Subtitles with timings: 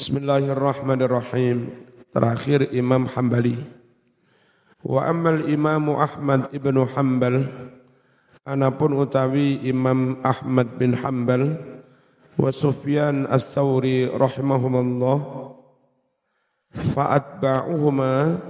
[0.00, 1.76] Bismillahirrahmanirrahim.
[2.16, 3.52] Terakhir Imam Hambali.
[4.80, 7.44] Wa ammal Imam Ahmad ibnu Hambal.
[8.48, 11.52] Anapun utawi Imam Ahmad bin Hambal.
[12.40, 15.20] Wa Sufyan as-Thawri rahimahumullah.
[16.72, 18.40] Fa'atba'uhuma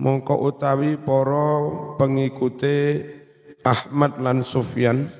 [0.00, 3.04] mongko utawi poro pengikute
[3.68, 5.12] Ahmad lan Sufyan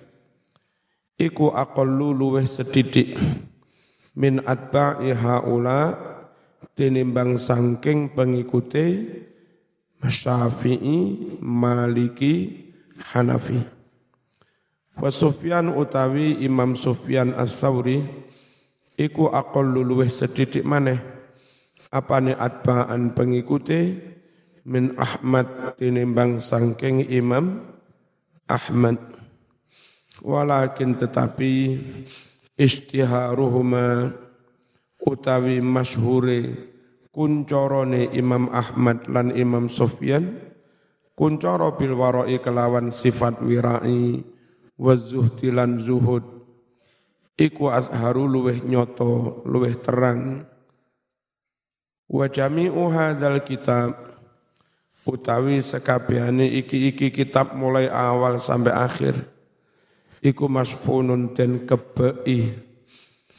[1.21, 3.21] iku aqallu luweh sedidik
[4.19, 5.95] min atba'i haula
[6.75, 8.87] tinimbang sangking pengikute
[10.01, 12.57] Syafi'i, Maliki,
[13.13, 13.61] Hanafi.
[14.97, 18.01] Wa Sufyan utawi Imam Sufyan As-Sauri
[18.97, 21.01] iku aqallu luweh sedidik maneh
[21.93, 23.81] apane atba'an pengikute
[24.69, 27.65] min Ahmad tinimbang sangking Imam
[28.49, 29.01] Ahmad.
[30.21, 31.53] Walakin tetapi
[32.61, 34.13] istiharuhuma
[35.01, 36.69] utawi masyhure
[37.09, 40.37] kuncorone Imam Ahmad lan Imam Sufyan
[41.17, 44.21] kuncoro bil warai kelawan sifat wirai
[44.77, 46.25] wa zuhdi lan zuhud.
[47.41, 50.45] Iku azharu luweh nyoto luweh terang.
[52.05, 53.97] Wa jami'u hadzal kitab
[55.09, 59.40] utawi sekabehane iki-iki kitab mulai awal sampai akhir
[60.21, 62.53] iku mashunun den kebei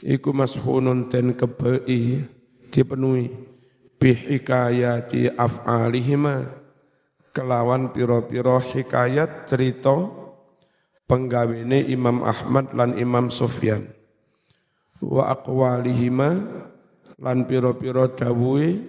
[0.01, 2.25] iku mashunun den kebei
[2.73, 3.49] dipenuhi.
[4.01, 6.57] Bihikayati af'alihima.
[7.31, 9.93] Kelawan piro-piro hikayat cerita
[11.05, 13.87] penggawene Imam Ahmad lan Imam Sufyan.
[14.99, 16.29] Wa aqwalihima
[17.21, 18.83] lan piro-piro dawuhe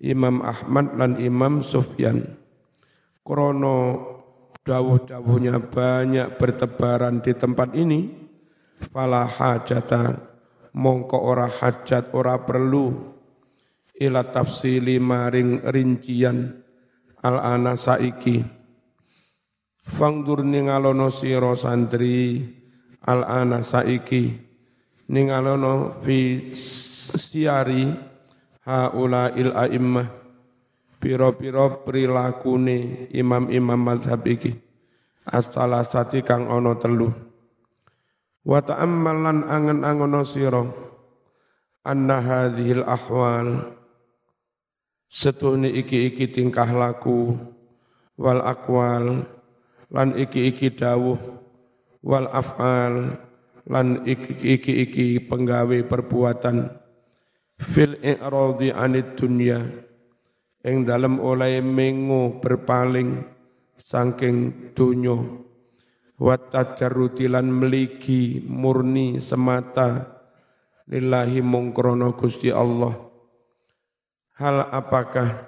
[0.00, 2.24] Imam Ahmad lan Imam Sufyan.
[3.20, 3.76] Krono
[4.64, 8.08] dawuh-dawuhnya banyak bertebaran di tempat ini,
[8.80, 10.18] fala hajata
[10.72, 13.12] mongko ora hajat ora perlu.
[13.94, 16.50] Ila tafsili maring rincian
[17.22, 18.42] al ana saiki.
[19.84, 22.42] Fangdur ningalono sira santri
[23.06, 24.34] al ana saiki.
[25.14, 27.92] Ningalono fi siari
[28.66, 30.23] haula il a'immah
[31.04, 34.56] piro-piro prilakune imam-imam madhab iki.
[35.28, 37.12] As-salasati kang ono telu.
[38.40, 40.64] Wa ta'ammalan angen-angono sira.
[41.84, 43.76] Anna hadhil ahwal.
[45.12, 47.36] Setuhni iki-iki tingkah laku.
[48.16, 49.28] Wal akwal.
[49.92, 51.20] Lan iki-iki dawuh.
[52.00, 53.20] Wal af'al.
[53.68, 56.68] Lan iki-iki penggawe perbuatan.
[57.60, 59.83] Fil i'radi anid dunya
[60.64, 63.20] ing dalem oleh mengo berpaling
[63.76, 65.44] saking dunyo
[66.16, 70.08] wa tajarrutilan meligi murni semata
[70.88, 72.96] lillahi mungkrono Gusti Allah.
[74.34, 75.46] Hal apakah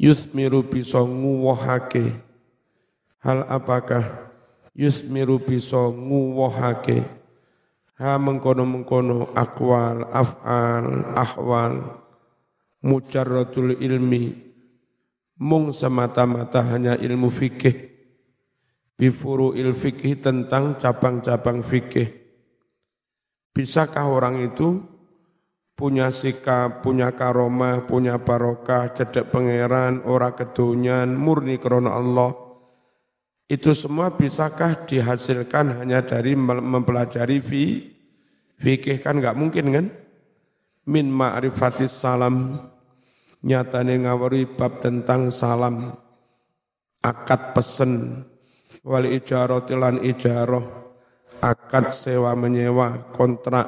[0.00, 2.16] yusmiru bisa nguwahake?
[3.20, 4.30] Hal apakah
[4.72, 7.04] yusmiru bisa nguwahake?
[8.00, 12.01] Ha mengkono-mengkono akwal af'al ahwal
[12.82, 14.52] mujarratul ilmi.
[15.42, 17.90] Mung semata-mata hanya ilmu fikih.
[18.94, 22.06] Bifuru il fikih tentang cabang-cabang fikih.
[23.50, 24.78] Bisakah orang itu
[25.74, 32.32] punya sikap, punya karomah, punya barokah, cedek pangeran, ora kedunyan, murni krono Allah.
[33.50, 37.64] Itu semua bisakah dihasilkan hanya dari mempelajari fi,
[38.62, 39.02] fikih?
[39.02, 39.86] Kan nggak mungkin kan?
[40.86, 42.56] Min ma'rifatis salam
[43.42, 45.98] nyatane ngawari bab tentang salam
[47.02, 48.22] akad pesen
[48.86, 50.62] wal ijarah tilan ijarah
[51.42, 53.66] akad sewa menyewa kontrak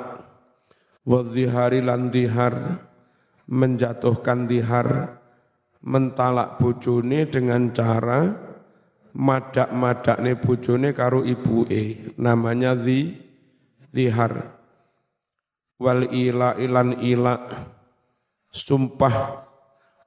[1.03, 2.55] wadzihari lan dihar
[3.51, 5.21] menjatuhkan dihar
[5.85, 8.33] mentalak bojone dengan cara
[9.13, 13.15] madak-madakne bojone karo ibuke namanya zi
[13.93, 14.55] dihar
[15.77, 17.35] wal ila ilan ila
[18.49, 19.44] sumpah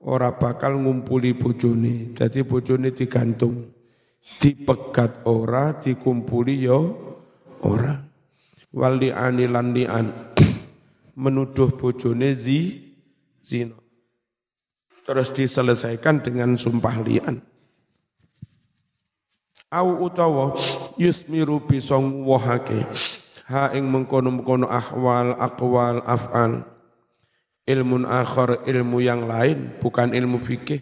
[0.03, 2.13] ora bakal ngumpuli bojone.
[2.13, 3.73] Jadi bojone digantung.
[4.41, 6.79] Dipegat ora, dikumpuli yo
[7.63, 7.95] ora.
[8.75, 10.07] Wali anilan lian
[11.23, 12.93] menuduh bojone zi
[13.41, 13.79] zino.
[15.07, 17.39] Terus diselesaikan dengan sumpah lian.
[19.71, 20.55] Au utawa
[20.99, 22.87] yusmiru bisong wahake
[23.47, 26.67] ha ing mengkono-mengkono ahwal akwal af'al
[27.67, 30.79] ilmun akhar ilmu yang lain bukan ilmu fikih.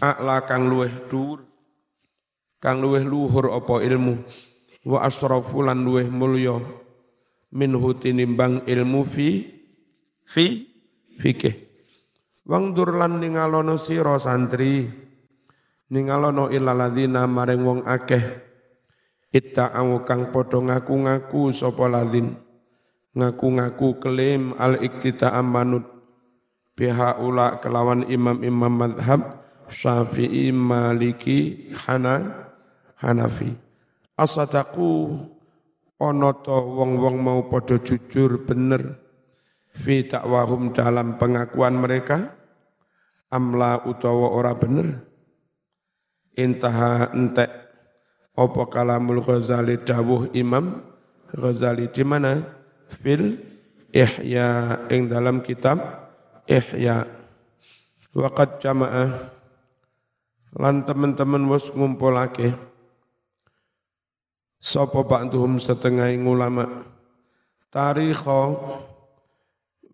[0.00, 1.44] A'la kang luweh dur
[2.60, 4.20] kang luweh luhur apa ilmu?
[4.84, 6.60] Wa asrafu lan luweh mulya.
[7.50, 9.48] Minhu tinimbang ilmu fi
[10.28, 10.68] fi
[11.16, 11.56] fikih.
[12.44, 14.86] Wangdur lan ningalono sira santri.
[15.90, 18.24] Ningalono ilaladina maring wong akeh.
[19.30, 22.34] Itta'au kang padha ngaku-ngaku sapa ladin
[23.16, 25.86] ngaku-ngaku klaim al iktita manut
[26.78, 29.40] biha ula kelawan imam-imam madhab
[29.70, 32.26] Syafi'i, Maliki, Hana,
[32.98, 33.54] Hanafi.
[34.18, 35.14] Asadaku
[36.00, 38.98] ana wong-wong mau padha jujur bener
[39.72, 42.36] fi takwahum dalam pengakuan mereka
[43.28, 45.04] amla utawa ora bener
[46.36, 47.52] intaha entek
[48.32, 50.84] apa kalamul Ghazali dawuh Imam
[51.36, 52.59] Ghazali di mana
[52.90, 53.38] fil
[53.90, 55.78] Ihya ing dalam kitab
[56.46, 57.06] Ihya.
[58.10, 59.30] Waqad jamaah
[60.58, 62.54] lan teman-teman wis ngumpulake.
[64.60, 66.86] Sapa ba'duhum setengah ulama.
[67.70, 68.58] Tarikho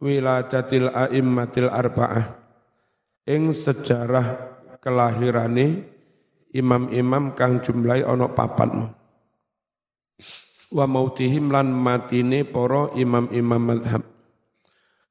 [0.01, 2.25] wiladatil a'immatil arba'ah.
[3.29, 5.83] Ing sejarah kelahirane
[6.57, 8.71] imam-imam kang jumlahi ana papat
[10.77, 14.05] wa mautihim lan matine para imam-imam madhab.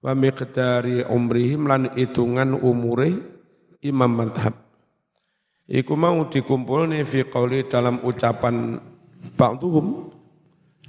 [0.06, 3.17] Wa miqdari umrihim lan hitungan umure
[3.81, 4.53] imam madhab.
[5.65, 8.77] Iku mau dikumpulne fi qauli dalam ucapan
[9.33, 10.13] ba'duhum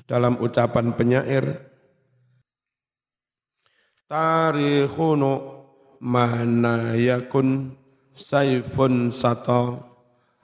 [0.05, 1.65] dalam ucapan penyair.
[4.05, 5.33] Tarikhunu
[6.05, 7.73] mana yakun
[8.13, 9.81] saifun sata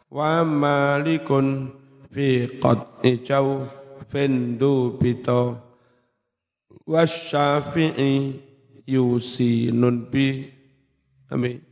[0.08, 1.76] wa malikun
[2.08, 3.81] fi qat'i jaw
[4.12, 5.56] fendu bito.
[6.85, 8.37] Wasyafi'i
[8.85, 10.53] yusinun bi.
[11.32, 11.64] Amin.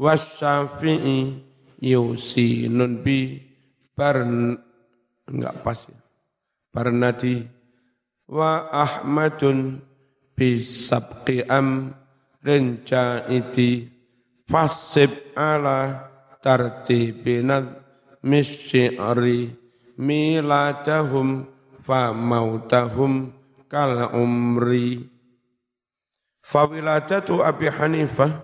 [0.00, 1.36] Wasyafi'i
[1.84, 3.44] yusinun bi.
[3.92, 4.24] Bar
[5.28, 6.00] enggak pas ya.
[6.72, 7.44] Barnadi.
[8.28, 9.84] Wa ahmadun
[10.36, 13.88] bisabqi amrin jaiti
[14.44, 16.08] fasib ala
[16.44, 17.66] tartibinat
[18.22, 19.67] misyi'ri
[19.98, 21.44] miladahum
[21.82, 23.34] fa mautahum
[23.66, 25.10] kal umri.
[26.40, 28.40] Fa wiladatu Abi Hanifah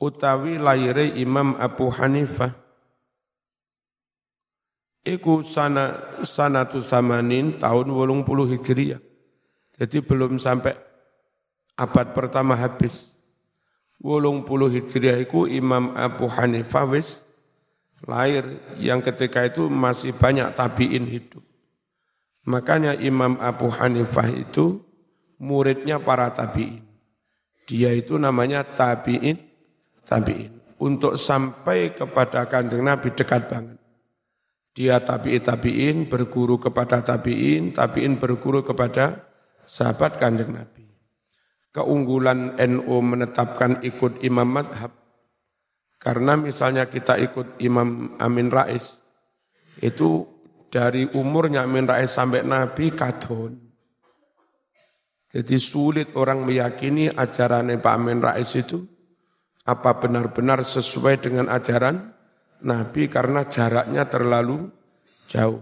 [0.00, 2.56] utawi laire Imam Abu Hanifah
[5.04, 8.24] iku sana sanatu samanin tahun 80
[8.56, 9.02] Hijriah.
[9.80, 10.76] Jadi belum sampai
[11.80, 13.16] abad pertama habis.
[14.00, 17.20] Wolong puluh hijriah itu Imam Abu Hanifah wis
[18.04, 18.46] lahir
[18.80, 21.44] yang ketika itu masih banyak tabiin hidup.
[22.48, 24.80] Makanya Imam Abu Hanifah itu
[25.36, 26.84] muridnya para tabiin.
[27.68, 29.36] Dia itu namanya tabiin,
[30.08, 30.58] tabiin.
[30.80, 33.78] Untuk sampai kepada kanjeng Nabi dekat banget.
[34.72, 39.28] Dia tabiin tabiin berguru kepada tabiin, tabiin berguru kepada
[39.68, 40.88] sahabat kanjeng Nabi.
[41.70, 44.90] Keunggulan NU menetapkan ikut imam madhab,
[46.00, 49.04] karena misalnya kita ikut Imam Amin Rais,
[49.84, 50.24] itu
[50.72, 53.60] dari umurnya Amin Rais sampai Nabi kadon.
[55.30, 58.82] Jadi sulit orang meyakini ajaran Pak Amin Rais itu
[59.68, 62.16] apa benar-benar sesuai dengan ajaran
[62.64, 64.72] Nabi karena jaraknya terlalu
[65.28, 65.60] jauh.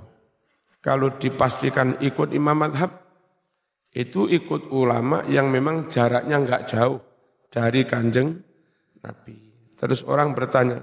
[0.79, 2.95] Kalau dipastikan ikut imam madhab,
[3.91, 7.03] itu ikut ulama yang memang jaraknya nggak jauh
[7.51, 8.39] dari kanjeng
[9.03, 9.48] Nabi.
[9.79, 10.83] Terus orang bertanya,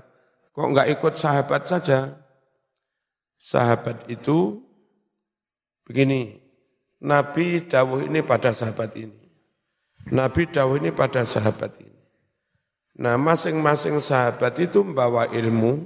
[0.55, 2.15] kok nggak ikut sahabat saja?
[3.35, 4.63] Sahabat itu
[5.83, 6.39] begini,
[7.03, 9.19] Nabi dawuh ini pada sahabat ini.
[10.15, 11.99] Nabi dawuh ini pada sahabat ini.
[12.95, 15.83] Nah masing-masing sahabat itu membawa ilmu,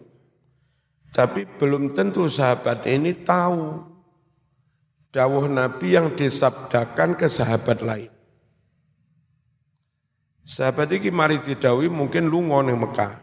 [1.09, 3.81] tapi belum tentu sahabat ini tahu
[5.09, 8.18] dawuh Nabi yang disabdakan ke sahabat lain.
[10.49, 13.21] Sahabat iki mari didawi mungkin lunga ning Mekah.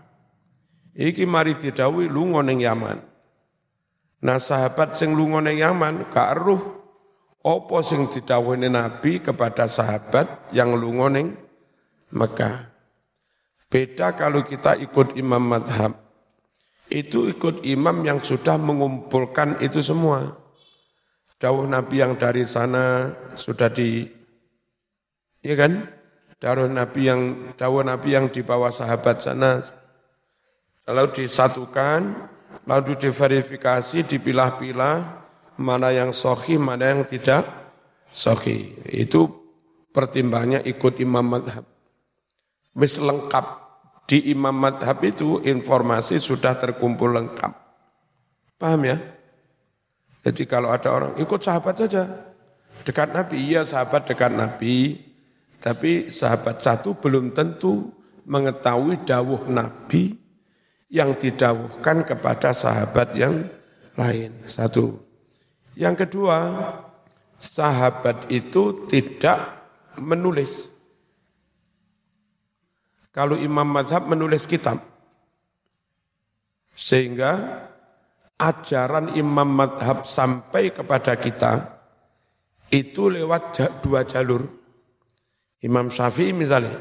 [0.95, 3.02] Iki mari didawi lunga ning Yaman.
[4.23, 6.62] Nah sahabat sing lunga ning Yaman gak eruh
[7.42, 11.35] apa sing didhawuhne Nabi kepada sahabat yang lunga ning
[12.14, 12.71] Mekah.
[13.66, 15.99] Beda kalau kita ikut imam madhab.
[16.87, 20.30] Itu ikut imam yang sudah mengumpulkan itu semua.
[21.42, 24.06] Dawuh Nabi yang dari sana sudah di,
[25.42, 25.95] ya kan?
[26.36, 27.20] Dawuh Nabi yang
[27.56, 29.64] dawuh Nabi yang di bawah sahabat sana,
[30.84, 32.28] kalau disatukan,
[32.68, 34.96] lalu diverifikasi, dipilah-pilah,
[35.56, 37.48] mana yang sohi, mana yang tidak
[38.12, 38.76] sohi.
[38.84, 39.32] Itu
[39.90, 41.64] pertimbangannya ikut imam madhab.
[42.76, 43.46] Wis lengkap
[44.04, 47.52] di imam madhab itu informasi sudah terkumpul lengkap.
[48.60, 49.00] Paham ya?
[50.20, 52.04] Jadi kalau ada orang ikut sahabat saja,
[52.86, 55.00] Dekat Nabi, iya sahabat dekat Nabi.
[55.66, 57.90] Tapi sahabat satu belum tentu
[58.23, 60.14] mengetahui dawuh Nabi
[60.87, 63.50] yang didawuhkan kepada sahabat yang
[63.99, 64.46] lain.
[64.46, 65.02] Satu.
[65.75, 66.38] Yang kedua,
[67.42, 69.58] sahabat itu tidak
[69.99, 70.70] menulis.
[73.11, 74.78] Kalau imam mazhab menulis kitab.
[76.78, 77.66] Sehingga
[78.38, 81.75] ajaran imam mazhab sampai kepada kita
[82.70, 84.55] itu lewat dua jalur.
[85.64, 86.76] Imam Syafi'i misalnya,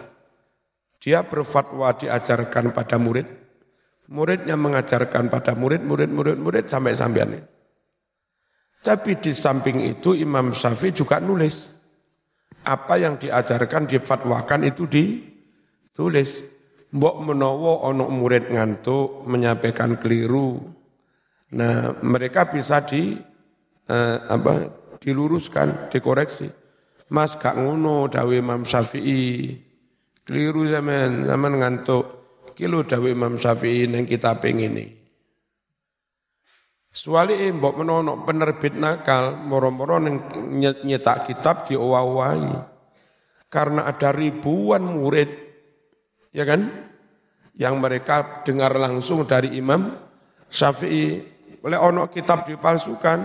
[1.00, 3.28] dia berfatwa diajarkan pada murid,
[4.12, 7.40] muridnya mengajarkan pada murid, murid, murid, murid sampai sampean.
[8.86, 11.72] Tapi di samping itu Imam Syafi'i juga nulis.
[12.66, 16.46] Apa yang diajarkan, difatwakan itu ditulis.
[16.94, 20.62] Mbok menowo ono murid ngantuk, menyampaikan keliru.
[21.58, 23.18] Nah, mereka bisa di
[23.90, 24.70] eh, apa
[25.02, 26.65] diluruskan, dikoreksi.
[27.14, 29.54] Mas gak ngono dawe Imam Syafi'i.
[30.26, 32.06] Keliru zaman, zaman ngantuk.
[32.58, 35.06] Kilo dawe Imam Syafi'i yang kita ini.
[36.96, 42.56] Suali mbok menono penerbit nakal, moro-moro nyetak kitab di owai
[43.52, 45.30] Karena ada ribuan murid,
[46.32, 46.72] ya kan?
[47.60, 49.92] Yang mereka dengar langsung dari Imam
[50.48, 51.20] Syafi'i.
[51.62, 53.20] Oleh ono kitab dipalsukan,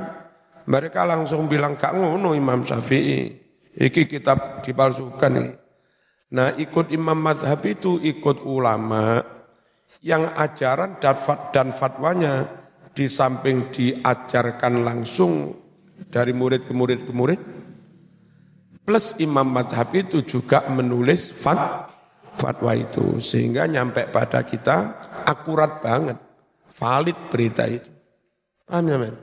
[0.67, 3.50] mereka langsung bilang gak ngono Imam Syafi'i.
[3.77, 5.53] Iki kitab dipalsukan nih.
[6.31, 9.23] Nah ikut imam mazhab itu ikut ulama
[10.01, 11.19] yang ajaran dan,
[11.51, 12.47] dan fatwanya
[12.95, 15.55] di samping diajarkan langsung
[16.11, 17.41] dari murid ke murid ke murid,
[18.83, 21.91] plus imam mazhab itu juga menulis fat,
[22.39, 24.97] fatwa itu sehingga nyampe pada kita
[25.27, 26.19] akurat banget,
[26.73, 27.91] valid berita itu.
[28.67, 29.15] Paham ya men?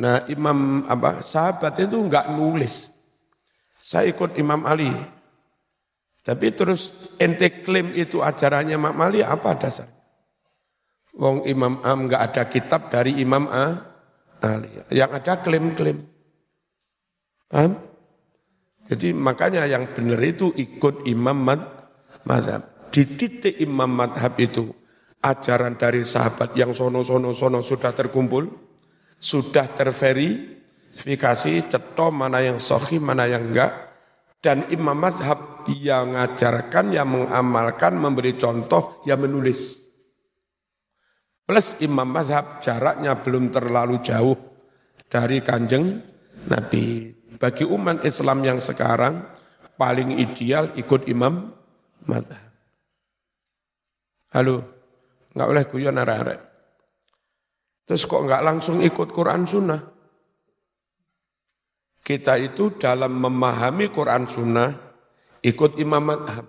[0.00, 2.90] Nah imam apa sahabat itu enggak nulis,
[3.80, 4.92] saya ikut Imam Ali.
[6.20, 9.88] Tapi terus ente klaim itu ajarannya Imam Ali apa dasar?
[11.16, 13.80] Wong Imam A enggak ada kitab dari Imam A
[14.44, 14.70] Ali.
[14.92, 16.04] Yang ada klaim-klaim.
[17.50, 17.72] Paham?
[18.86, 21.40] Jadi makanya yang benar itu ikut Imam
[22.26, 22.62] Madhab.
[22.90, 24.66] Di titik Imam Madhab itu,
[25.22, 28.50] ajaran dari sahabat yang sono-sono-sono sudah terkumpul,
[29.20, 30.59] sudah terveri,
[30.90, 33.90] verifikasi ceto mana yang sohi, mana yang enggak.
[34.40, 39.84] Dan imam mazhab yang mengajarkan, yang mengamalkan, memberi contoh, yang menulis.
[41.44, 44.38] Plus imam mazhab jaraknya belum terlalu jauh
[45.12, 46.00] dari kanjeng
[46.48, 47.12] Nabi.
[47.36, 49.20] Bagi umat Islam yang sekarang,
[49.76, 51.52] paling ideal ikut imam
[52.08, 52.48] mazhab.
[54.32, 54.56] Halo,
[55.36, 56.40] nggak boleh guyon arek-arek.
[57.84, 59.99] Terus kok nggak langsung ikut Quran Sunnah?
[62.00, 64.70] Kita itu dalam memahami Quran Sunnah
[65.44, 66.46] ikut imam madhab.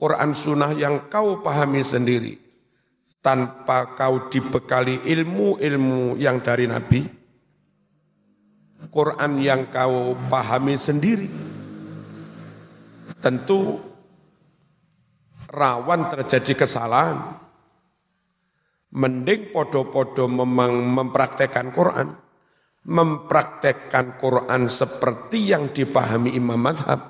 [0.00, 2.40] Quran Sunnah yang kau pahami sendiri
[3.20, 7.04] tanpa kau dibekali ilmu-ilmu yang dari Nabi,
[8.88, 11.28] Quran yang kau pahami sendiri,
[13.20, 13.76] tentu
[15.52, 17.36] rawan terjadi kesalahan.
[18.90, 22.10] Mending podo-podo mempraktekkan Quran
[22.86, 27.00] mempraktekkan Quran seperti yang dipahami Imam Mazhab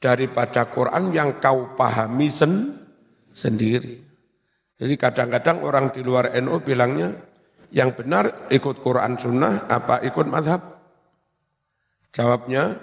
[0.00, 2.72] daripada Quran yang kau pahami sen
[3.32, 4.00] sendiri.
[4.74, 7.12] Jadi kadang-kadang orang di luar NU bilangnya
[7.74, 10.62] yang benar ikut Quran Sunnah apa ikut Mazhab?
[12.14, 12.78] Jawabnya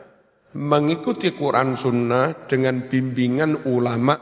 [0.55, 4.19] mengikuti Quran Sunnah dengan bimbingan ulama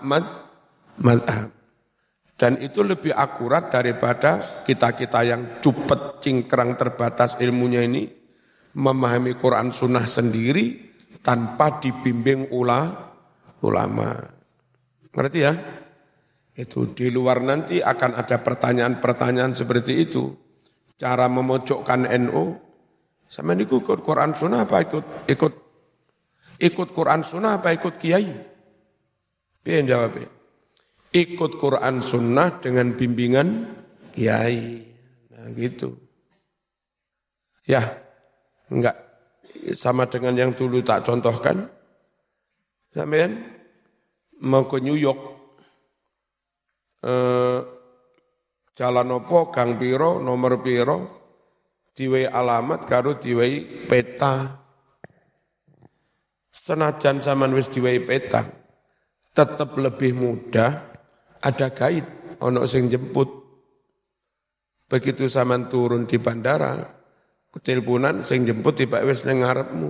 [1.00, 1.59] Mazhab.
[2.40, 8.08] Dan itu lebih akurat daripada kita-kita yang cupet, cingkrang, terbatas ilmunya ini,
[8.80, 12.96] memahami Quran Sunnah sendiri tanpa dibimbing ula,
[13.60, 14.16] ulama.
[15.12, 15.52] Ngerti ya?
[16.56, 20.32] Itu di luar nanti akan ada pertanyaan-pertanyaan seperti itu.
[20.96, 22.56] Cara memojokkan NU,
[23.28, 25.54] sama ini ikut Quran Sunnah apa ikut ikut
[26.56, 28.32] ikut Quran Sunnah apa ikut Kiai?
[29.60, 30.39] Biar jawabnya
[31.14, 33.66] ikut Quran Sunnah dengan bimbingan
[34.14, 34.86] kiai.
[35.34, 35.98] Nah gitu.
[37.66, 37.86] Ya,
[38.74, 38.98] enggak
[39.78, 41.70] sama dengan yang dulu tak contohkan.
[42.90, 43.46] Sampean
[44.42, 45.22] mau ke New York,
[47.06, 47.60] eh,
[48.74, 50.98] jalan opo, gang piro, nomor piro,
[51.94, 54.58] diwei alamat karo diwei peta.
[56.50, 58.46] Senajan zaman wis diwei peta,
[59.38, 60.89] tetap lebih mudah
[61.40, 62.06] ada kait
[62.40, 63.28] ono sing jemput.
[64.90, 66.82] Begitu zaman turun di bandara,
[67.50, 69.90] Keteleponan sing jemput tiba wis ning ngarepmu.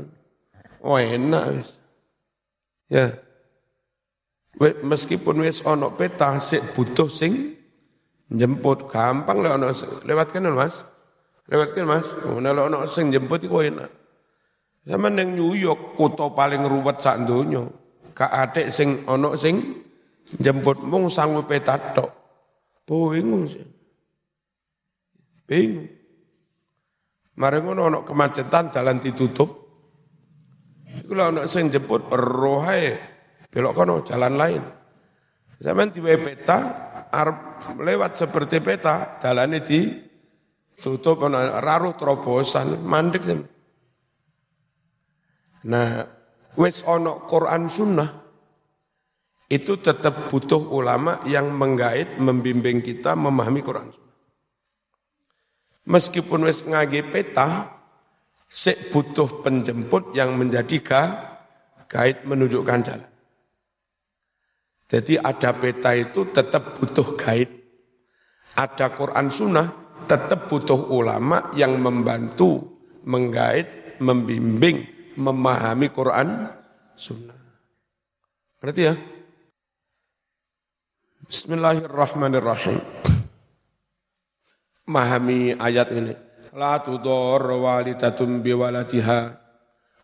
[0.80, 1.70] Oh enak wis.
[2.88, 3.20] Ya.
[4.60, 7.60] Meskipun wis ono peta sik butuh sing
[8.32, 9.68] jemput gampang lewat ono
[10.08, 10.88] lewat kan Mas.
[11.52, 12.16] Lewat kan Mas.
[12.16, 13.92] Ngono lewat ono sing jemput iku enak.
[14.88, 17.68] Sama neng New York kota paling ruwet sak donya.
[18.16, 19.84] Kak adik sing ono sing
[20.38, 22.12] jemput mung sangu peta tok.
[22.86, 23.66] Bingung sih.
[25.46, 25.90] Bingung.
[27.40, 29.50] Mari ngono ono kemacetan jalan ditutup.
[30.90, 32.98] Iku lho ono sing jemput rohae
[33.50, 34.64] belok kono jalan lain.
[35.60, 36.60] Zaman di peta
[37.10, 37.38] arep
[37.78, 39.80] lewat seperti peta jalan di
[40.82, 43.24] tutup ono raruh terobosan mandek.
[45.70, 45.90] Nah,
[46.56, 48.29] wis ono Quran Sunnah
[49.50, 53.90] itu tetap butuh ulama yang menggait, membimbing kita memahami Quran.
[55.90, 57.82] Meskipun wis ngage peta,
[58.46, 61.04] sik butuh penjemput yang menjadi ga,
[61.90, 63.10] guide menunjukkan jalan.
[64.90, 67.54] Jadi ada peta itu tetap butuh guide.
[68.54, 69.68] Ada Quran Sunnah
[70.06, 74.86] tetap butuh ulama yang membantu, menggait, membimbing,
[75.18, 76.54] memahami Quran
[76.94, 77.38] Sunnah.
[78.62, 78.94] Berarti ya?
[81.30, 82.82] Bismillahirrahmanirrahim
[84.90, 86.18] memahami ayat ini.
[86.58, 89.38] La tudor walidatun biwalatiha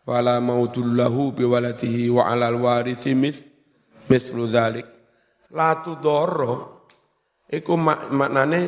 [0.06, 3.42] wala mautul lahu biwalatihi wa alal warithi mith
[4.06, 4.86] mislu dhalik.
[5.50, 6.30] La tudor
[7.50, 8.62] iku mak maknane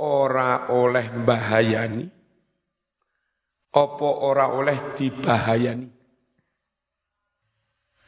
[0.00, 2.08] ora oleh bahayani
[3.68, 5.88] apa ora oleh dibahayani.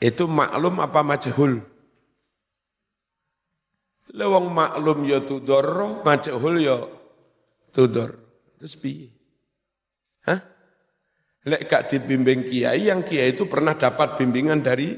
[0.00, 1.71] Itu maklum apa majhul?
[4.12, 6.78] Lewang maklum ya tudor, majhul ya
[7.72, 8.10] Tudor.
[8.60, 9.08] Terus piye?
[10.28, 10.40] Hah?
[11.48, 14.94] Lek gak dibimbing kiai, yang kiai itu pernah dapat bimbingan dari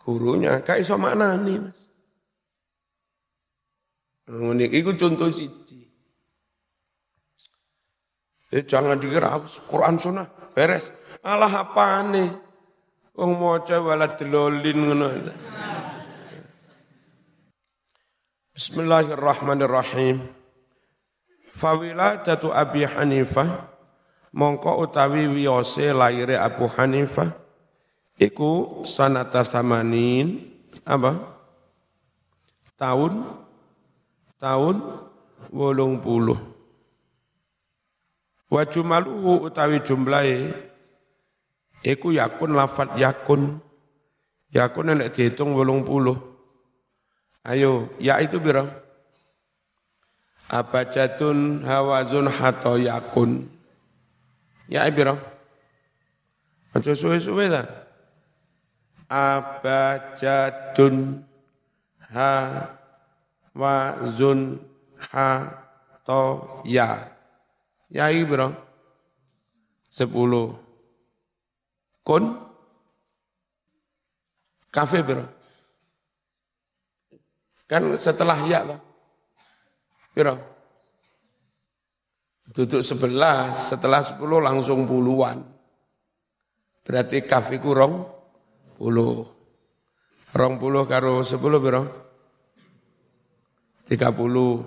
[0.00, 0.64] gurunya.
[0.64, 1.90] Kak iso maknani, Mas.
[4.30, 5.90] Ini itu contoh siji.
[8.54, 10.94] Eh, jangan dikira Quran sunnah beres.
[11.26, 12.30] Allah apa nih?
[13.18, 15.06] Wong maca wala delolin ngono.
[18.70, 20.30] Bismillahirrahmanirrahim.
[21.50, 23.66] Fawiladatu Abi Hanifah
[24.30, 27.34] mongko utawi wiyose laire Abu Hanifah
[28.14, 30.54] iku sanata samanin
[30.86, 31.18] apa?
[32.78, 33.42] Tahun
[34.38, 34.76] tahun
[35.50, 36.38] wolong puluh.
[38.46, 40.46] Wa jumaluhu utawi jumlahe
[41.82, 43.58] iku yakun lafat yakun
[44.54, 46.29] yakun nek dihitung wolong puluh
[47.44, 48.68] ayo ya itu birang
[50.50, 53.46] abajatun hawazun hato yakun.
[54.66, 55.14] Ya ibiro.
[56.74, 57.66] Aja suwe-suwe ta.
[59.10, 60.14] Abajadun
[63.54, 64.58] hawazun
[64.98, 66.22] hato
[66.66, 67.14] ya.
[67.90, 68.54] Ya ibiro.
[69.90, 70.54] Sepuluh.
[72.06, 72.38] Kun.
[74.70, 75.26] Kafe biro.
[77.70, 78.80] Kan setelah ya lah.
[80.10, 80.34] Piro?
[82.50, 85.38] Duduk sebelas, setelah sepuluh langsung puluhan.
[86.82, 88.10] Berarti kafe kurang
[88.74, 89.22] puluh.
[90.34, 91.86] Rong puluh karo sepuluh biro?
[93.86, 94.66] Tiga puluh.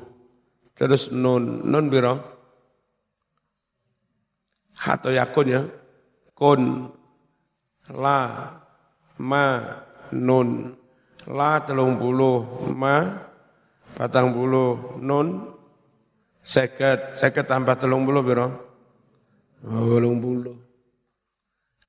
[0.72, 2.16] Terus nun, nun biro?
[4.80, 5.62] Hato yakun ya.
[6.32, 6.88] Kun,
[7.92, 8.48] la,
[9.20, 9.46] ma,
[10.16, 10.80] nun.
[11.30, 13.16] La telung puluh, ma,
[13.96, 15.56] patang puluh nun
[16.44, 18.48] seket seket tambah telung puluh biro
[19.64, 20.56] telung puluh.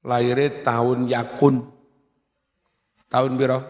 [0.04, 1.66] Lahirnya tahun yakun.
[3.10, 3.62] Tahun biro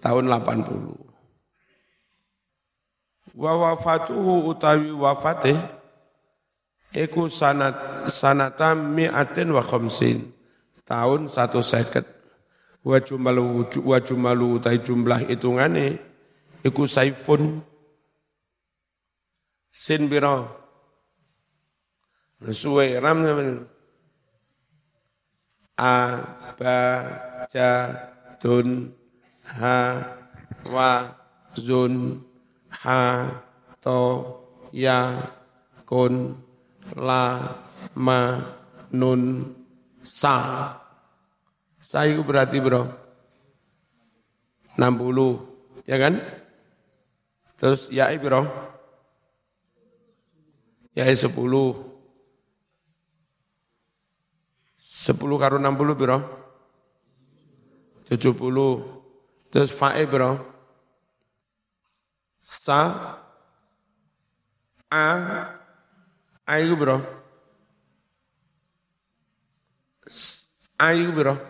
[0.00, 1.10] tahun 80
[3.36, 5.54] wa wafatuhu utawi wafate
[6.90, 10.34] iku sanat sanata mi'atin wa khamsin.
[10.82, 12.02] Tahun satu seket
[12.84, 13.98] wa jumalu wa
[14.56, 15.98] utai jumlah hitungane
[16.64, 17.60] iku saifun.
[19.70, 20.48] Sin biro
[22.52, 23.20] suwe ram
[25.80, 25.92] a
[26.58, 26.76] ba
[27.52, 27.70] ja
[28.40, 28.92] dun
[29.60, 29.76] ha
[30.68, 30.90] wa
[31.56, 31.94] zun
[32.80, 33.00] ha
[33.84, 34.00] to
[34.72, 34.98] ya
[35.88, 36.14] kun
[37.06, 37.24] la
[38.06, 38.20] ma
[38.92, 39.22] nun
[40.00, 40.36] sa
[41.90, 42.86] sa itu berarti bro
[44.78, 46.14] 60 ya kan
[47.60, 48.48] Terus ya bro?
[50.96, 51.76] Ya sepuluh.
[54.80, 56.24] Sepuluh karo enam puluh biro?
[58.08, 59.04] Tujuh puluh.
[59.52, 60.40] Terus fae biro?
[62.40, 62.80] Sa
[64.88, 65.06] A
[66.48, 66.96] A itu biro?
[70.80, 71.49] A itu biro?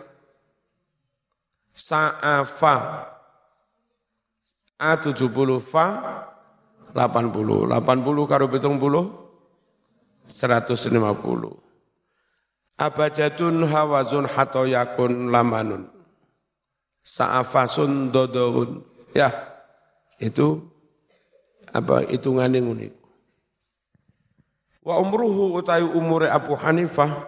[1.91, 3.03] Sa A fa
[4.79, 5.99] A tujuh puluh fa
[6.95, 7.67] delapan puluh.
[7.67, 9.11] Delapan puluh karo betung puluh?
[10.23, 11.51] Seratus lima puluh.
[12.79, 15.91] Abajatun hawazun hatoyakun lamanun.
[17.03, 18.87] Sa'afasun dodoun.
[19.11, 19.51] Ya,
[20.15, 20.63] itu
[21.75, 22.95] apa hitungan yang unik.
[24.79, 27.27] Wa umruhu utayu umure Abu Hanifah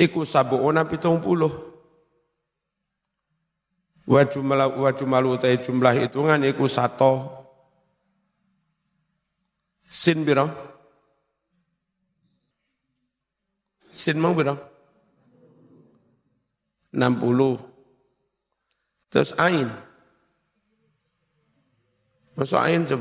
[0.00, 1.75] iku sabuuna pitung puluh.
[4.06, 7.26] Wa jumlah wa jumlah utai jumlah hitungan iku sato.
[9.90, 10.46] Sin biro.
[13.90, 14.54] Sin mau biro.
[16.94, 19.10] 60.
[19.10, 19.74] Terus ain.
[22.38, 22.94] Masuk ain 10.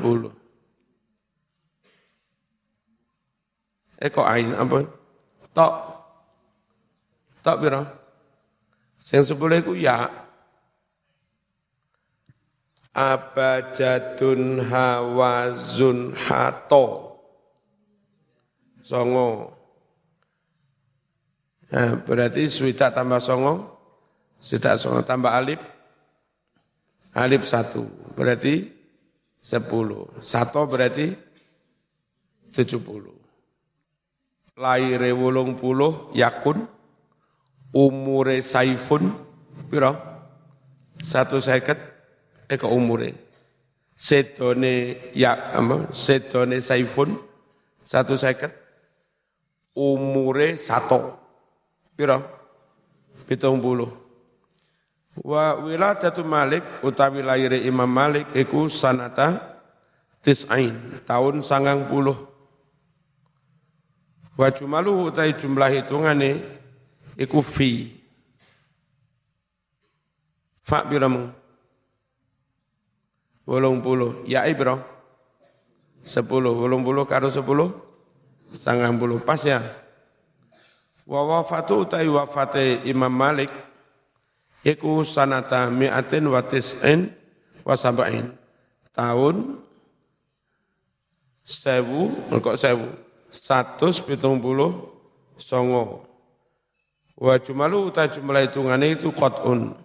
[4.01, 4.89] Eh kok ain apa?
[5.53, 5.73] Tok.
[7.45, 7.85] Tok biro.
[8.97, 10.24] Sing 10 iku ya.
[12.95, 17.19] Abajadun hawazun hato.
[18.79, 19.51] Songo.
[21.75, 23.75] Nah, berarti suita tambah songo.
[24.39, 25.59] Suita songo tambah alif
[27.15, 27.83] alif satu
[28.15, 28.71] berarti
[29.43, 30.07] sepuluh.
[30.23, 31.11] Satu berarti
[32.55, 33.17] tujuh puluh.
[34.55, 36.63] Laire wolong puluh yakun,
[37.75, 39.11] umure saifun,
[39.67, 39.91] piro?
[41.03, 41.75] Satu seket,
[42.49, 43.13] eka umure.
[43.95, 45.87] Sedone ya apa?
[45.95, 47.15] Sedone saifun,
[47.79, 48.51] satu seket,
[49.71, 51.15] umure satu,
[51.95, 52.19] piro?
[53.25, 53.89] Pitung puluh.
[55.15, 59.57] Wa wiladatu Malik utawi lahir Imam Malik iku sanata
[60.19, 62.19] tis'ain tahun sangang puluh.
[64.35, 66.43] Wa jumaluhu utai jumlah hitungane
[67.15, 67.95] iku fi.
[70.59, 71.31] Fa biramu.
[73.45, 74.25] Wolong puluh.
[74.25, 74.81] Ya ibro.
[76.01, 76.53] Sepuluh.
[76.53, 77.73] Wolong puluh karo sepuluh.
[78.53, 79.21] Sangang puluh.
[79.21, 79.61] Pas ya.
[81.05, 83.53] Wa wafatu utai wafate Imam Malik
[84.65, 87.13] iku sanata mi'atin wa tis'in
[87.61, 88.33] wa sab'in.
[88.89, 89.61] Tahun
[91.45, 92.09] sewu,
[92.41, 92.89] kok sewu,
[93.29, 94.89] satus pitung puluh
[95.37, 96.09] songo.
[97.13, 99.77] Wa jumalu uta jumlah hitungannya itu qat'un.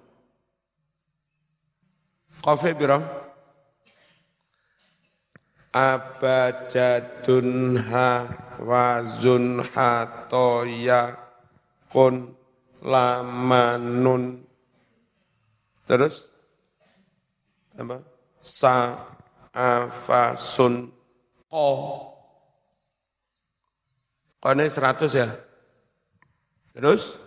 [2.40, 3.19] Qafi biro?
[5.70, 8.26] Abajadun ha
[8.58, 11.14] wazun hatoya
[11.86, 12.34] kun
[12.82, 14.42] lamanun
[15.86, 16.30] Terus
[17.74, 17.98] apa?
[18.38, 18.94] Sa
[19.50, 20.86] afasun
[21.50, 21.66] ko.
[24.38, 25.26] Kone 100 ya.
[26.70, 27.18] Terus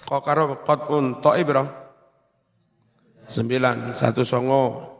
[0.00, 0.58] Kok karo
[0.90, 1.79] un to bro?
[3.30, 4.90] Sembilan, satu songo.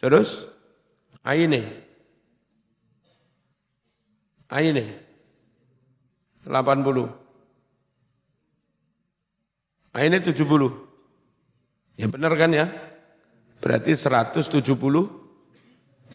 [0.00, 0.48] Terus
[1.20, 1.62] aine.
[4.48, 4.86] Aine.
[6.40, 7.08] Delapan puluh.
[9.92, 12.00] Nah ini 70.
[12.00, 12.72] Ya benar kan ya?
[13.60, 14.56] Berarti 170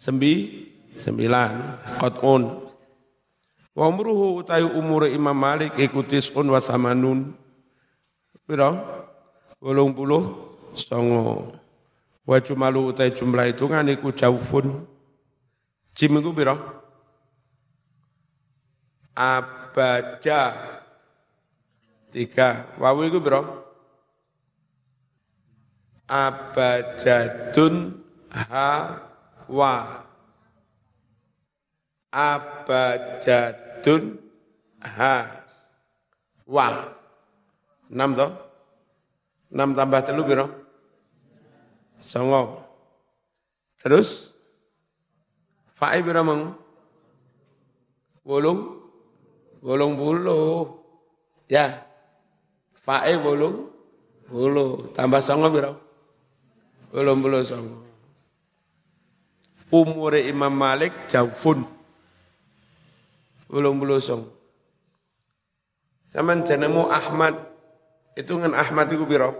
[0.01, 0.65] sembi,
[0.97, 1.51] sembilan
[2.01, 2.43] qat'un.
[3.75, 7.37] Wa umruhu utayu umur Imam Malik ikutis un wa samanun.
[8.49, 8.73] Pira?
[9.61, 11.55] 80 songo.
[12.27, 14.85] Wa jumalu utai jumlah itu kan iku jaufun.
[15.95, 16.55] Jim iku pira?
[19.15, 20.41] Abaja.
[22.11, 22.67] Tiga.
[22.77, 23.65] Wawu iku pira?
[26.05, 27.97] abajadun
[28.29, 30.05] hawa
[32.13, 34.03] abajadun
[34.85, 35.15] ha
[36.45, 36.67] wa
[37.89, 38.31] enam toh
[39.49, 40.45] enam tambah telu biro
[42.05, 42.61] songo
[43.81, 44.37] terus
[45.73, 46.53] fa'i biro meng
[48.21, 48.85] wolung
[49.65, 50.69] wolung bulu
[51.49, 51.81] ya
[52.77, 53.73] fa'i wolung
[54.29, 55.85] bulu tambah songo biro
[56.95, 57.77] belum belum songo.
[59.67, 61.67] Umure Imam Malik jaufun.
[63.51, 64.31] Belum belum songo.
[66.15, 67.35] Zaman jenemu Ahmad.
[68.15, 69.35] Itu dengan Ahmad itu biro.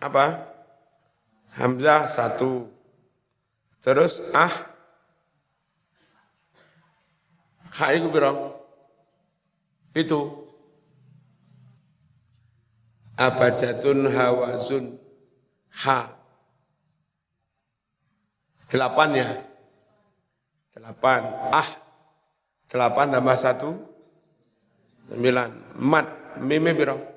[0.00, 0.44] Apa?
[1.56, 2.68] Hamzah satu.
[3.80, 4.76] Terus ah
[7.76, 8.32] Ha iku pira?
[9.92, 10.48] Itu.
[13.16, 14.96] Abajatun hawazun
[15.84, 16.12] ha.
[18.68, 19.28] Delapan ya.
[20.72, 21.20] Delapan.
[21.52, 21.68] Ah.
[22.66, 23.70] Delapan tambah satu.
[25.12, 25.76] Sembilan.
[25.76, 26.06] Mat.
[26.40, 27.15] Mime biro.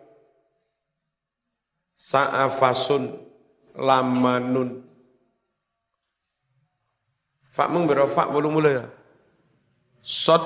[1.99, 3.27] Sa'afasun.
[3.75, 4.87] Lamanun.
[7.51, 8.07] Fak mung biro.
[8.07, 8.85] Fak bulu mula ya.
[9.99, 10.43] Sot.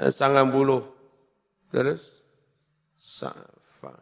[0.00, 0.80] Eh, sangat bulu.
[1.68, 2.24] Terus.
[2.96, 3.92] Sa'fa.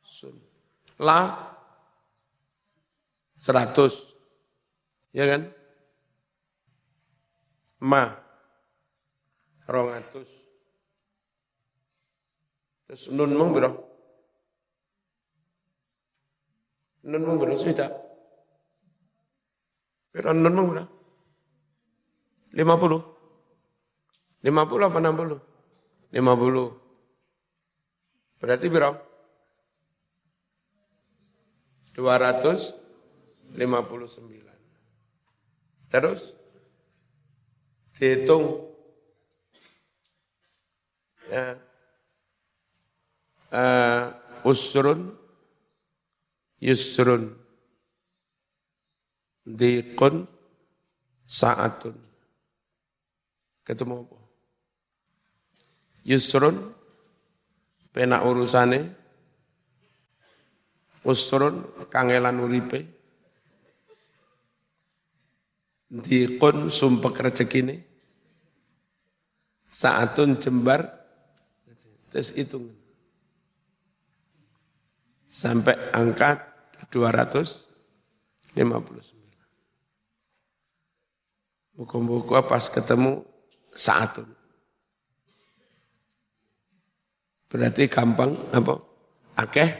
[0.00, 0.36] Sun.
[0.96, 1.52] La
[3.36, 4.16] seratus.
[5.12, 5.52] Ya kan?
[7.84, 8.16] Ma.
[9.68, 10.41] Rongatus.
[12.92, 13.72] Terus nun mung biro.
[17.08, 17.88] Nun mung biro swita.
[20.12, 20.76] Biro nun mung.
[22.52, 23.00] Lima puluh.
[24.44, 25.40] Lima puluh apa enam puluh?
[26.12, 26.68] Lima puluh.
[28.36, 28.92] Berarti biro?
[31.96, 32.76] Dua ratus
[33.56, 34.04] 59.
[35.88, 36.36] Terus
[37.96, 38.68] dihitung
[41.32, 41.71] ya,
[43.52, 44.10] uh,
[44.42, 45.12] usrun
[46.58, 47.36] yusrun.
[49.42, 50.26] Dikun
[51.26, 51.98] saatun.
[53.66, 54.18] Ketemu apa?
[56.06, 56.56] Yusrun
[57.92, 58.80] penak urusane.
[61.02, 62.86] Usrun kangelan uripe.
[65.92, 67.82] Dikun sumpek rezekine
[69.68, 70.86] saatun jembar.
[72.12, 72.81] Terus hitung
[75.32, 76.44] sampai angka
[76.92, 78.52] 259
[81.72, 83.24] buku-buku pas ketemu
[83.72, 84.28] saatun
[87.48, 88.76] berarti gampang apa?
[89.32, 89.72] Akeh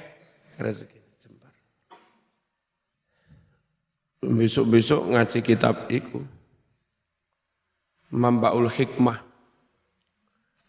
[0.57, 1.03] rezeki
[4.23, 6.23] Besok-besok ngaji kitab itu.
[8.15, 9.19] Mambaul Hikmah.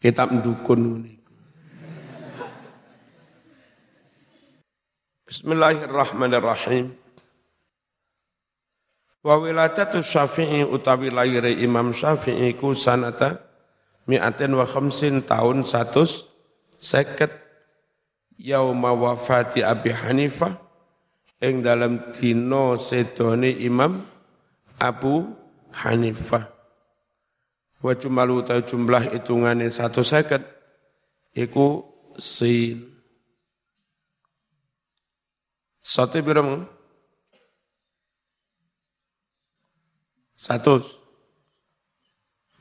[0.02, 1.06] Kitab dukun
[5.34, 6.94] Bismillahirrahmanirrahim.
[9.26, 13.42] Wa wiladatu syafi'i utawi lahir Imam Syafi'i ku sanata
[14.06, 16.30] mi'atin wa khamsin tahun satus
[16.78, 17.34] seket
[18.38, 20.54] yauma wafati Abi Hanifah
[21.42, 24.06] ing dalam dino sedone Imam
[24.78, 25.34] Abu
[25.74, 26.46] Hanifah.
[27.82, 30.46] Wa jumalu ta jumlah hitungane satu seket
[31.34, 31.90] iku
[32.22, 32.93] sin.
[35.84, 36.64] Satu berapa?
[40.40, 40.80] Satu.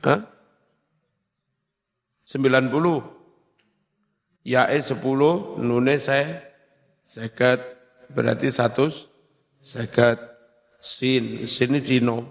[0.03, 0.27] Hah?
[2.27, 2.99] Sembilan puluh.
[4.43, 6.43] Yae sepuluh, nune saya
[7.07, 7.63] seket
[8.11, 8.91] berarti satu
[9.63, 10.19] sekat
[10.83, 12.27] sin sini Cino.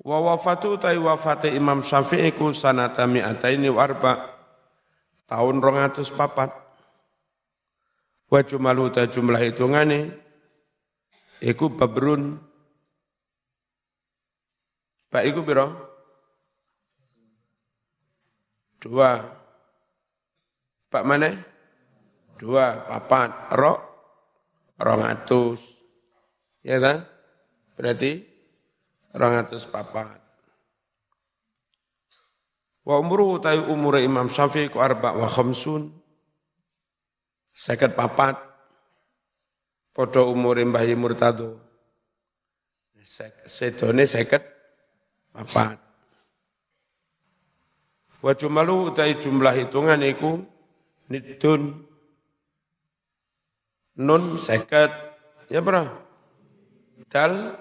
[0.00, 4.24] Wa wafatu tai wafate Imam Syafi'i ku sanata mi'ataini warba
[5.28, 6.61] tahun rongatus papat.
[8.32, 10.08] Wa jumalu ta jumlah hitungane
[11.44, 12.40] iku babrun.
[15.12, 15.68] Pak iku piro?
[18.80, 19.20] Dua.
[20.88, 21.28] Pak mana?
[22.40, 22.88] dua.
[22.88, 23.52] Papat.
[23.52, 23.80] Rok.
[24.80, 25.60] Rongatus.
[26.64, 27.04] Ya kan
[27.76, 28.24] berarti
[29.12, 30.16] rongatus papat.
[32.80, 36.01] Wa umru tayu umur Imam Syafi'i ku arba wa khamsun
[37.52, 38.40] seket papat.
[39.92, 41.60] Podo umur Mbah Murtado
[43.44, 44.40] sedone seket
[45.34, 45.76] papat.
[48.22, 50.40] Wa jumalu utai jumlah hitungan iku
[51.10, 51.82] nidun.
[54.00, 54.88] Nun seket
[55.52, 55.84] ya bro?
[57.12, 57.60] Dal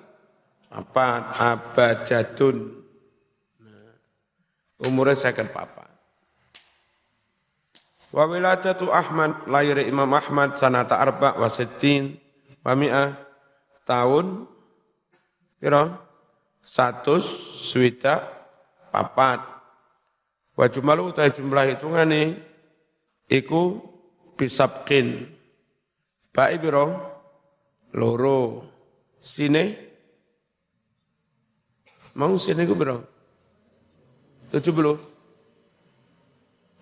[0.72, 2.56] apa abajadun
[3.60, 3.92] nah,
[4.88, 5.91] umurnya seket papa
[8.12, 12.20] Wa wiladatu Ahmad lahir Imam Ahmad sanata arba wa sittin
[12.60, 13.16] wa mi'ah
[13.88, 14.48] tahun
[15.60, 16.12] piro?
[16.62, 17.18] Satu
[17.58, 18.22] swita
[18.94, 19.42] papat.
[20.54, 22.38] Wa jumlah utai jumlah hitungan nih
[23.32, 23.82] iku
[24.38, 25.26] bisabkin
[26.32, 26.96] Baik biro
[27.98, 28.68] loro.
[29.22, 29.92] Sini
[32.18, 32.76] mau sini ku
[34.52, 35.00] tujuh belu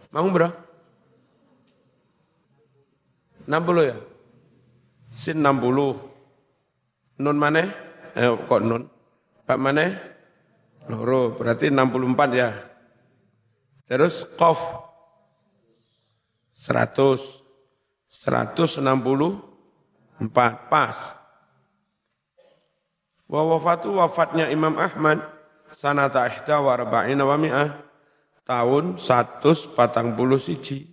[0.10, 0.69] mau berapa
[3.50, 3.98] 60 ya?
[5.10, 7.18] Sin 60.
[7.18, 7.66] Nun mana?
[8.14, 8.86] Eh, kok nun?
[9.44, 9.90] Pak mana?
[10.86, 12.54] Loro, berarti 64 ya.
[13.90, 14.62] Terus kof
[16.54, 17.40] 100.
[18.10, 19.38] 164
[20.68, 20.98] pas.
[23.30, 25.22] Wa wafatu wafatnya Imam Ahmad
[25.70, 27.78] sanata ihda warba'ina wa mi'ah
[28.42, 29.78] tahun 140
[30.42, 30.90] siji.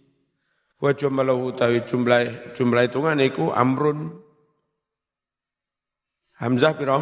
[0.77, 4.27] Wa jumlahu tawi jumlah jumlah hitungan iku amrun
[6.37, 7.01] Hamzah piro?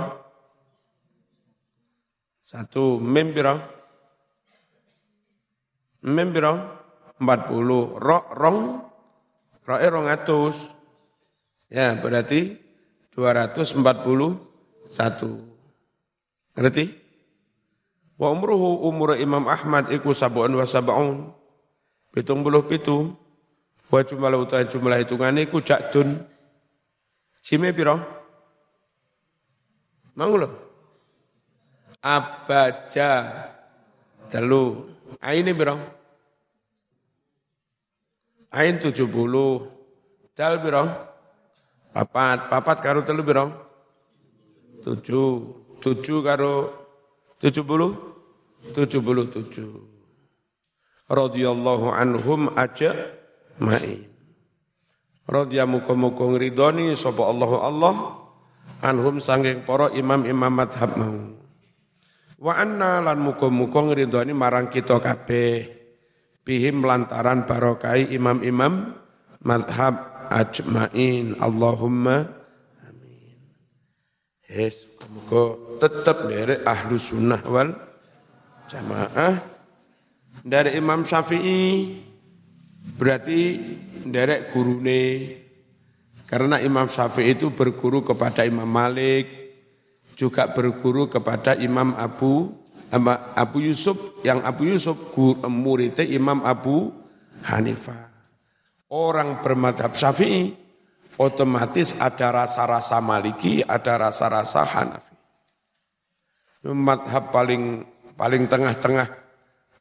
[2.38, 3.58] Satu, mim piro?
[6.06, 6.54] Mim piro?
[7.18, 7.98] 40.
[7.98, 8.58] Rok, rong,
[9.66, 10.56] rok e rong atus.
[11.66, 12.54] Ya, berarti
[13.18, 13.82] 241.
[16.54, 16.84] Ngerti?
[18.14, 21.34] Wa umruhu umur Imam Ahmad iku sabu'an wa sab'un.
[22.14, 23.18] Pitung puluh pitu.
[23.94, 26.18] Wa jumlah utai jumlah hitungan iku jakdun.
[27.38, 27.94] Cime piro?
[30.18, 30.50] Mau lo?
[32.02, 33.10] Abaja.
[34.34, 34.90] Telu.
[35.22, 35.78] Aini piro?
[38.50, 39.62] Ain tujuh puluh.
[40.34, 40.90] Dal piro?
[41.94, 42.50] Papat.
[42.50, 43.46] Papat karo telu piro?
[44.82, 45.30] Tujuh.
[45.78, 46.54] Tujuh karo
[47.38, 47.94] tujuh puluh?
[48.74, 49.70] Tujuh puluh tujuh.
[51.06, 53.22] Radiyallahu anhum aja
[53.60, 54.06] ma'in.
[55.24, 57.94] Radiyallahu muka-muka ngridoni sapa Allahu Allah
[58.84, 61.16] anhum sanging para imam-imam madhab mau.
[62.36, 65.72] Wa anna lan muka-muka ngridoni marang kita kabeh
[66.44, 68.92] bihim lantaran barokai imam-imam
[69.40, 71.40] madhab ajmain.
[71.40, 72.28] Allahumma
[72.84, 73.36] amin.
[74.44, 77.72] Yes, muka tetap dari ahlu sunnah wal
[78.68, 79.40] jamaah
[80.44, 81.96] dari Imam Syafi'i
[82.84, 83.60] berarti
[84.04, 85.04] derek gurune.
[86.24, 89.44] Karena Imam Syafi'i itu berguru kepada Imam Malik
[90.14, 92.54] juga berguru kepada Imam Abu
[93.34, 94.96] Abu Yusuf yang Abu Yusuf
[95.50, 96.94] muridnya Imam Abu
[97.44, 98.14] Hanifah.
[98.88, 100.54] Orang bermadhab Syafi'i
[101.18, 105.14] otomatis ada rasa-rasa Maliki ada rasa-rasa Hanafi.
[106.72, 107.84] Madhab paling
[108.16, 109.08] paling tengah-tengah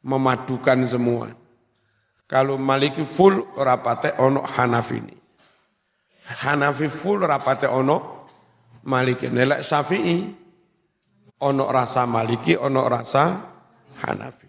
[0.04, 1.43] memadukan semua.
[2.28, 5.16] Kalau Maliki full rapate ono Hanafi ini.
[6.44, 8.26] Hanafi full rapate ono
[8.88, 9.28] Maliki.
[9.30, 10.18] Nelek Syafi'i
[11.44, 13.24] ono rasa Maliki, ono rasa
[14.02, 14.43] Hanafi.